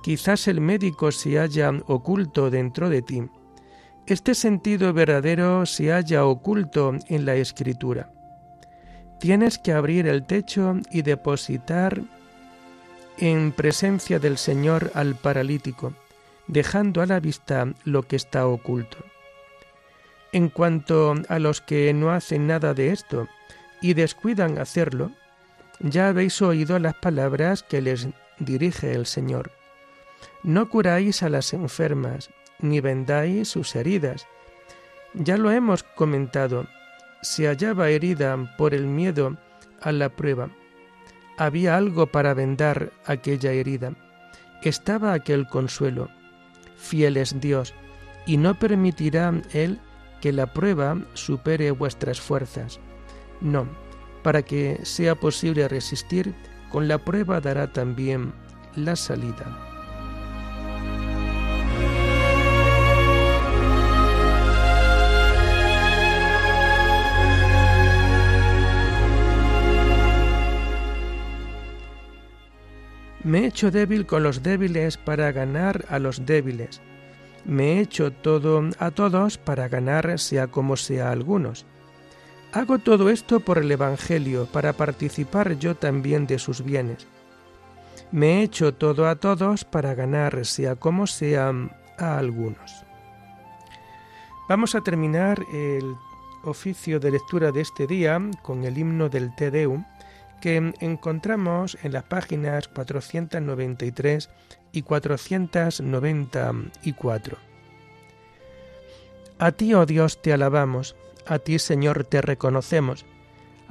quizás 0.01 0.47
el 0.47 0.61
médico 0.61 1.11
se 1.11 1.39
haya 1.39 1.71
oculto 1.87 2.49
dentro 2.49 2.89
de 2.89 3.01
ti. 3.01 3.23
Este 4.05 4.35
sentido 4.35 4.93
verdadero 4.93 5.65
se 5.65 5.93
haya 5.93 6.25
oculto 6.25 6.95
en 7.07 7.25
la 7.25 7.35
escritura. 7.35 8.11
Tienes 9.19 9.59
que 9.59 9.73
abrir 9.73 10.07
el 10.07 10.25
techo 10.25 10.77
y 10.89 11.03
depositar 11.03 12.01
en 13.17 13.51
presencia 13.51 14.17
del 14.17 14.37
Señor 14.37 14.91
al 14.95 15.15
paralítico, 15.15 15.93
dejando 16.47 17.01
a 17.01 17.05
la 17.05 17.19
vista 17.19 17.71
lo 17.83 18.03
que 18.03 18.15
está 18.15 18.47
oculto. 18.47 18.97
En 20.33 20.49
cuanto 20.49 21.13
a 21.27 21.39
los 21.39 21.61
que 21.61 21.93
no 21.93 22.11
hacen 22.11 22.47
nada 22.47 22.73
de 22.73 22.91
esto 22.91 23.27
y 23.81 23.93
descuidan 23.93 24.57
hacerlo, 24.57 25.11
ya 25.79 26.07
habéis 26.07 26.41
oído 26.41 26.79
las 26.79 26.95
palabras 26.95 27.63
que 27.63 27.81
les 27.81 28.07
dirige 28.39 28.93
el 28.93 29.05
Señor. 29.05 29.60
No 30.43 30.69
curáis 30.69 31.21
a 31.21 31.29
las 31.29 31.53
enfermas, 31.53 32.31
ni 32.59 32.79
vendáis 32.79 33.49
sus 33.49 33.75
heridas. 33.75 34.27
Ya 35.13 35.37
lo 35.37 35.51
hemos 35.51 35.83
comentado, 35.83 36.67
se 37.21 37.47
hallaba 37.47 37.89
herida 37.89 38.55
por 38.57 38.73
el 38.73 38.87
miedo 38.87 39.37
a 39.81 39.91
la 39.91 40.09
prueba. 40.09 40.49
Había 41.37 41.77
algo 41.77 42.07
para 42.07 42.33
vendar 42.33 42.91
aquella 43.05 43.51
herida. 43.51 43.93
Estaba 44.63 45.13
aquel 45.13 45.47
consuelo. 45.47 46.09
Fiel 46.75 47.17
es 47.17 47.39
Dios, 47.39 47.73
y 48.25 48.37
no 48.37 48.57
permitirá 48.57 49.33
Él 49.53 49.79
que 50.21 50.31
la 50.31 50.53
prueba 50.53 50.97
supere 51.13 51.71
vuestras 51.71 52.19
fuerzas. 52.19 52.79
No, 53.41 53.67
para 54.23 54.43
que 54.43 54.79
sea 54.83 55.15
posible 55.15 55.67
resistir, 55.67 56.35
con 56.69 56.87
la 56.87 56.99
prueba 56.99 57.41
dará 57.41 57.71
también 57.71 58.33
la 58.75 58.95
salida. 58.95 59.70
Me 73.31 73.45
he 73.45 73.47
hecho 73.47 73.71
débil 73.71 74.05
con 74.05 74.23
los 74.23 74.43
débiles 74.43 74.97
para 74.97 75.31
ganar 75.31 75.85
a 75.87 75.99
los 75.99 76.25
débiles. 76.25 76.81
Me 77.45 77.77
he 77.77 77.79
hecho 77.79 78.11
todo 78.11 78.61
a 78.77 78.91
todos 78.91 79.37
para 79.37 79.69
ganar 79.69 80.19
sea 80.19 80.47
como 80.47 80.75
sea 80.75 81.07
a 81.07 81.11
algunos. 81.13 81.65
Hago 82.51 82.79
todo 82.79 83.09
esto 83.09 83.39
por 83.39 83.57
el 83.57 83.71
Evangelio, 83.71 84.47
para 84.47 84.73
participar 84.73 85.57
yo 85.57 85.75
también 85.75 86.27
de 86.27 86.39
sus 86.39 86.61
bienes. 86.61 87.07
Me 88.11 88.39
he 88.39 88.43
hecho 88.43 88.73
todo 88.73 89.07
a 89.07 89.15
todos 89.15 89.63
para 89.63 89.95
ganar 89.95 90.45
sea 90.45 90.75
como 90.75 91.07
sea 91.07 91.53
a 91.99 92.17
algunos. 92.17 92.85
Vamos 94.49 94.75
a 94.75 94.81
terminar 94.81 95.41
el 95.53 95.95
oficio 96.43 96.99
de 96.99 97.11
lectura 97.11 97.53
de 97.53 97.61
este 97.61 97.87
día 97.87 98.19
con 98.41 98.65
el 98.65 98.77
himno 98.77 99.07
del 99.07 99.33
Te 99.33 99.51
Deum 99.51 99.85
que 100.41 100.73
encontramos 100.81 101.77
en 101.83 101.93
las 101.93 102.03
páginas 102.03 102.67
493 102.67 104.29
y 104.73 104.81
494. 104.81 107.37
A 109.39 109.53
ti, 109.53 109.73
oh 109.73 109.85
Dios, 109.85 110.21
te 110.21 110.33
alabamos, 110.33 110.97
a 111.25 111.39
ti, 111.39 111.59
Señor, 111.59 112.03
te 112.03 112.21
reconocemos, 112.21 113.05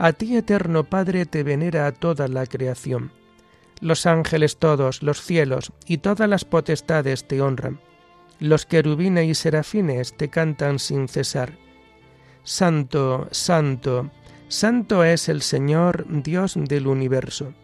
a 0.03 0.15
ti, 0.15 0.35
eterno 0.35 0.85
Padre, 0.85 1.27
te 1.27 1.43
venera 1.43 1.93
toda 1.93 2.27
la 2.27 2.47
creación. 2.47 3.13
Los 3.81 4.07
ángeles 4.07 4.57
todos, 4.57 5.03
los 5.03 5.21
cielos 5.21 5.75
y 5.87 5.99
todas 5.99 6.27
las 6.27 6.47
potestades 6.47 7.29
te 7.29 7.43
honran. 7.43 7.81
Los 8.39 8.65
querubines 8.65 9.27
y 9.27 9.35
serafines 9.35 10.17
te 10.17 10.31
cantan 10.31 10.79
sin 10.79 11.07
cesar. 11.07 11.53
Santo, 12.45 13.29
santo, 13.31 14.11
Santo 14.51 15.05
es 15.05 15.29
el 15.29 15.43
Señor, 15.43 16.07
Dios 16.09 16.55
del 16.57 16.89
universo. 16.89 17.55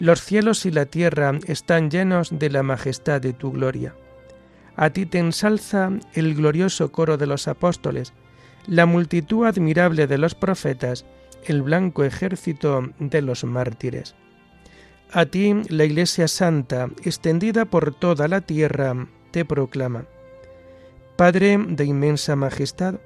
Los 0.00 0.20
cielos 0.20 0.66
y 0.66 0.72
la 0.72 0.86
tierra 0.86 1.38
están 1.46 1.88
llenos 1.88 2.36
de 2.36 2.50
la 2.50 2.64
majestad 2.64 3.20
de 3.20 3.32
tu 3.32 3.52
gloria. 3.52 3.94
A 4.74 4.90
ti 4.90 5.06
te 5.06 5.18
ensalza 5.18 5.92
el 6.14 6.34
glorioso 6.34 6.90
coro 6.90 7.16
de 7.16 7.28
los 7.28 7.46
apóstoles, 7.46 8.12
la 8.66 8.86
multitud 8.86 9.46
admirable 9.46 10.08
de 10.08 10.18
los 10.18 10.34
profetas, 10.34 11.06
el 11.44 11.62
blanco 11.62 12.02
ejército 12.02 12.90
de 12.98 13.22
los 13.22 13.44
mártires. 13.44 14.16
A 15.12 15.26
ti 15.26 15.62
la 15.68 15.84
Iglesia 15.84 16.26
Santa, 16.26 16.88
extendida 17.04 17.66
por 17.66 17.94
toda 17.94 18.26
la 18.26 18.40
tierra, 18.40 19.06
te 19.30 19.44
proclama. 19.44 20.06
Padre 21.14 21.56
de 21.68 21.84
inmensa 21.84 22.34
majestad, 22.34 22.96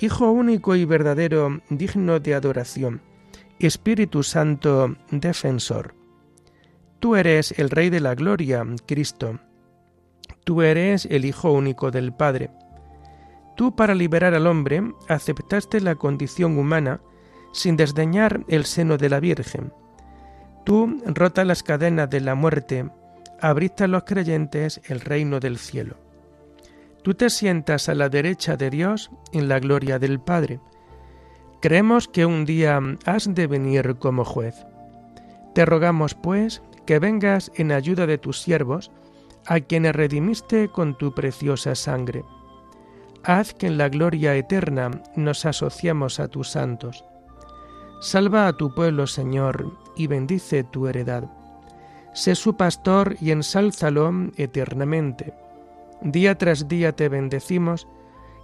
Hijo 0.00 0.30
único 0.30 0.76
y 0.76 0.84
verdadero, 0.84 1.60
digno 1.70 2.20
de 2.20 2.34
adoración, 2.34 3.02
Espíritu 3.58 4.22
Santo, 4.22 4.94
defensor. 5.10 5.96
Tú 7.00 7.16
eres 7.16 7.52
el 7.58 7.68
Rey 7.68 7.90
de 7.90 7.98
la 7.98 8.14
Gloria, 8.14 8.64
Cristo. 8.86 9.40
tú 10.44 10.62
eres 10.62 11.04
el 11.06 11.24
Hijo 11.24 11.50
único 11.50 11.90
del 11.90 12.12
Padre. 12.12 12.50
Tú 13.56 13.74
para 13.74 13.96
liberar 13.96 14.34
al 14.34 14.46
hombre 14.46 14.82
aceptaste 15.08 15.80
la 15.80 15.96
condición 15.96 16.56
humana 16.58 17.00
sin 17.52 17.76
desdeñar 17.76 18.44
el 18.46 18.66
seno 18.66 18.98
de 18.98 19.08
la 19.08 19.18
Virgen. 19.18 19.72
Tú, 20.64 21.02
rota 21.06 21.44
las 21.44 21.64
cadenas 21.64 22.08
de 22.08 22.20
la 22.20 22.36
muerte, 22.36 22.88
abriste 23.40 23.82
a 23.82 23.88
los 23.88 24.04
creyentes 24.04 24.80
el 24.84 25.00
reino 25.00 25.40
del 25.40 25.58
cielo. 25.58 26.07
Tú 27.08 27.14
te 27.14 27.30
sientas 27.30 27.88
a 27.88 27.94
la 27.94 28.10
derecha 28.10 28.58
de 28.58 28.68
Dios 28.68 29.10
en 29.32 29.48
la 29.48 29.60
gloria 29.60 29.98
del 29.98 30.20
Padre. 30.20 30.60
Creemos 31.62 32.06
que 32.06 32.26
un 32.26 32.44
día 32.44 32.78
has 33.06 33.34
de 33.34 33.46
venir 33.46 33.96
como 33.98 34.26
juez. 34.26 34.66
Te 35.54 35.64
rogamos, 35.64 36.14
pues, 36.14 36.60
que 36.84 36.98
vengas 36.98 37.50
en 37.54 37.72
ayuda 37.72 38.06
de 38.06 38.18
tus 38.18 38.42
siervos, 38.42 38.90
a 39.46 39.58
quienes 39.60 39.96
redimiste 39.96 40.68
con 40.68 40.98
tu 40.98 41.14
preciosa 41.14 41.74
sangre. 41.74 42.26
Haz 43.24 43.54
que 43.54 43.68
en 43.68 43.78
la 43.78 43.88
gloria 43.88 44.36
eterna 44.36 44.90
nos 45.16 45.46
asociamos 45.46 46.20
a 46.20 46.28
tus 46.28 46.50
santos. 46.50 47.06
Salva 48.02 48.48
a 48.48 48.52
tu 48.52 48.74
pueblo, 48.74 49.06
Señor, 49.06 49.72
y 49.96 50.08
bendice 50.08 50.62
tu 50.62 50.88
heredad. 50.88 51.24
Sé 52.12 52.34
su 52.34 52.58
pastor 52.58 53.16
y 53.18 53.30
ensálzalo 53.30 54.12
eternamente. 54.36 55.47
Día 56.02 56.38
tras 56.38 56.68
día 56.68 56.92
te 56.92 57.08
bendecimos 57.08 57.88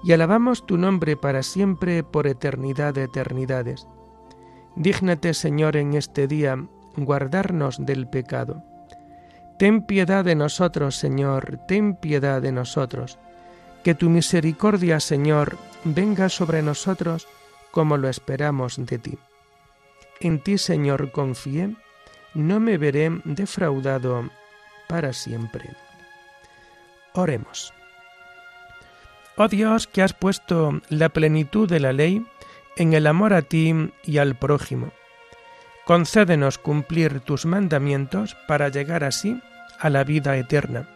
y 0.03 0.13
alabamos 0.13 0.67
tu 0.67 0.77
nombre 0.77 1.17
para 1.17 1.43
siempre 1.43 2.03
por 2.03 2.27
eternidad 2.27 2.95
de 2.95 3.05
eternidades. 3.05 3.87
Dígnate, 4.77 5.35
Señor, 5.35 5.77
en 5.77 5.95
este 5.95 6.27
día 6.27 6.67
guardarnos 6.97 7.85
del 7.85 8.09
pecado. 8.09 8.63
Ten 9.59 9.87
piedad 9.87 10.25
de 10.25 10.35
nosotros, 10.35 10.97
Señor, 10.97 11.61
ten 11.69 11.95
piedad 11.95 12.43
de 12.43 12.53
nosotros. 12.53 13.19
Que 13.85 13.95
tu 13.95 14.11
misericordia, 14.11 14.99
Señor, 14.99 15.57
venga 15.85 16.29
sobre 16.29 16.61
nosotros 16.63 17.29
como 17.71 17.97
lo 17.97 18.09
esperamos 18.09 18.85
de 18.85 18.99
ti. 18.99 19.19
En 20.21 20.43
ti, 20.43 20.59
Señor, 20.59 21.13
confié, 21.13 21.77
no 22.35 22.59
me 22.59 22.79
veré 22.79 23.11
defraudado 23.25 24.29
para 24.89 25.13
siempre. 25.13 25.71
Oremos. 27.15 27.73
Oh 29.37 29.49
Dios, 29.49 29.87
que 29.87 30.03
has 30.03 30.13
puesto 30.13 30.81
la 30.89 31.09
plenitud 31.09 31.69
de 31.69 31.81
la 31.81 31.93
ley 31.93 32.25
en 32.77 32.93
el 32.93 33.07
amor 33.07 33.33
a 33.33 33.43
ti 33.43 33.75
y 34.05 34.19
al 34.19 34.37
prójimo 34.37 34.93
Concédenos 35.85 36.57
cumplir 36.57 37.21
tus 37.21 37.45
mandamientos 37.45 38.37
para 38.49 38.71
llegar 38.71 39.05
así 39.05 39.43
a 39.79 39.91
la 39.91 40.03
vida 40.03 40.37
eterna. 40.39 40.89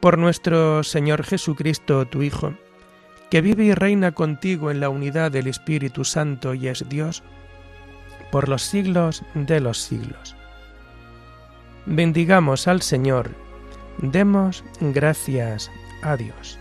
Por 0.00 0.16
nuestro 0.16 0.82
Señor 0.82 1.24
Jesucristo, 1.24 2.06
tu 2.06 2.22
Hijo, 2.22 2.54
que 3.30 3.42
vive 3.42 3.64
y 3.64 3.74
reina 3.74 4.12
contigo 4.12 4.70
en 4.70 4.80
la 4.80 4.88
unidad 4.88 5.30
del 5.30 5.46
Espíritu 5.46 6.04
Santo 6.04 6.54
y 6.54 6.68
es 6.68 6.88
Dios, 6.88 7.22
por 8.32 8.48
los 8.48 8.62
siglos 8.62 9.22
de 9.34 9.60
los 9.60 9.76
siglos. 9.76 10.34
Bendigamos 11.84 12.66
al 12.66 12.80
Señor, 12.80 13.30
demos 13.98 14.64
gracias 14.80 15.70
a 16.02 16.16
Dios. 16.16 16.58